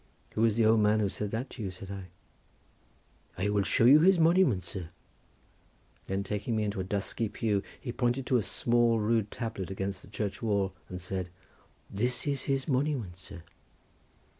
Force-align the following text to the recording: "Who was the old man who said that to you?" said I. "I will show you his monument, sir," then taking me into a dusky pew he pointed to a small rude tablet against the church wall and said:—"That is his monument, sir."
"Who 0.31 0.41
was 0.41 0.55
the 0.55 0.65
old 0.65 0.79
man 0.79 0.99
who 0.99 1.09
said 1.09 1.29
that 1.29 1.51
to 1.51 1.61
you?" 1.61 1.69
said 1.69 1.91
I. 1.91 2.05
"I 3.37 3.49
will 3.49 3.61
show 3.61 3.85
you 3.85 3.99
his 3.99 4.17
monument, 4.17 4.63
sir," 4.63 4.89
then 6.07 6.23
taking 6.23 6.55
me 6.55 6.63
into 6.63 6.79
a 6.79 6.83
dusky 6.83 7.29
pew 7.29 7.61
he 7.79 7.91
pointed 7.91 8.25
to 8.25 8.37
a 8.37 8.41
small 8.41 8.99
rude 8.99 9.29
tablet 9.29 9.69
against 9.69 10.01
the 10.01 10.07
church 10.09 10.41
wall 10.41 10.73
and 10.89 10.99
said:—"That 10.99 12.01
is 12.25 12.41
his 12.45 12.67
monument, 12.67 13.15
sir." 13.15 13.43